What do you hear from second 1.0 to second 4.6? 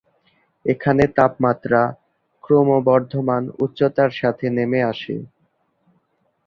তাপমাত্রা ক্রমবর্ধমান উচ্চতার সাথে